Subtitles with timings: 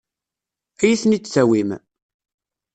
[0.79, 1.69] Ad iyi-ten-id-tawim?